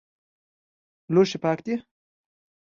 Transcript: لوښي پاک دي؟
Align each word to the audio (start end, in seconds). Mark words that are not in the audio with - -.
لوښي 1.13 1.37
پاک 1.43 1.59
دي؟ 1.65 1.73